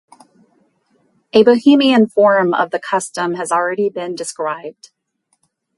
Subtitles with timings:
[1.31, 4.89] A Bohemian form of the custom has already been described.